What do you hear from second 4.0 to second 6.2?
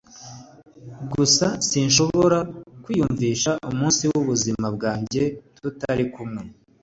w'ubuzima bwanjye tutari